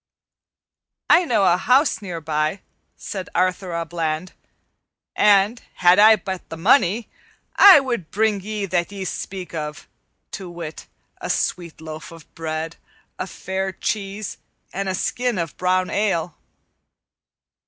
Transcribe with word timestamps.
'""I 1.11 1.25
know 1.25 1.43
a 1.45 1.57
house 1.57 2.01
near 2.01 2.19
by," 2.21 2.61
said 2.97 3.29
Arthur 3.35 3.73
a 3.75 3.85
Bland, 3.85 4.33
"and, 5.15 5.61
had 5.75 5.99
I 5.99 6.15
but 6.15 6.49
the 6.49 6.57
money, 6.57 7.07
I 7.55 7.79
would 7.79 8.09
bring 8.09 8.41
ye 8.41 8.65
that 8.65 8.91
ye 8.91 9.05
speak 9.05 9.53
of; 9.53 9.87
to 10.31 10.49
wit, 10.49 10.87
a 11.17 11.29
sweet 11.29 11.79
loaf 11.79 12.11
of 12.11 12.25
bread, 12.33 12.77
a 13.19 13.27
fair 13.27 13.71
cheese, 13.71 14.39
and 14.73 14.89
a 14.89 14.95
skin 14.95 15.37
of 15.37 15.55
brown 15.57 15.91
ale." 15.91 16.35